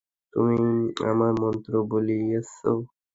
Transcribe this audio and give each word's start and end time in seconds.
তুমি 0.33 0.57
আমার 1.11 1.31
মন্ত্র 1.41 1.71
বদলিয়েছ। 1.89 2.51